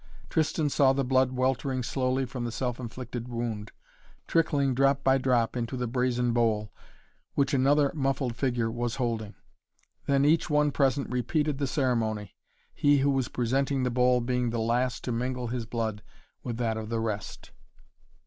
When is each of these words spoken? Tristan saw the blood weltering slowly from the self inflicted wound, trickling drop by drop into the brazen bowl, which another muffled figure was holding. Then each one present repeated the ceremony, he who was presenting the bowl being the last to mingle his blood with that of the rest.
Tristan 0.31 0.67
saw 0.67 0.93
the 0.93 1.03
blood 1.03 1.31
weltering 1.33 1.83
slowly 1.83 2.25
from 2.25 2.43
the 2.43 2.51
self 2.51 2.79
inflicted 2.79 3.27
wound, 3.27 3.71
trickling 4.25 4.73
drop 4.73 5.03
by 5.03 5.19
drop 5.19 5.55
into 5.55 5.77
the 5.77 5.85
brazen 5.85 6.33
bowl, 6.33 6.73
which 7.35 7.53
another 7.53 7.91
muffled 7.93 8.35
figure 8.35 8.71
was 8.71 8.95
holding. 8.95 9.35
Then 10.07 10.25
each 10.25 10.49
one 10.49 10.71
present 10.71 11.07
repeated 11.11 11.59
the 11.59 11.67
ceremony, 11.67 12.33
he 12.73 12.97
who 12.97 13.11
was 13.11 13.27
presenting 13.27 13.83
the 13.83 13.91
bowl 13.91 14.21
being 14.21 14.49
the 14.49 14.57
last 14.57 15.03
to 15.03 15.11
mingle 15.11 15.49
his 15.49 15.67
blood 15.67 16.01
with 16.41 16.57
that 16.57 16.77
of 16.77 16.89
the 16.89 16.99
rest. 16.99 17.51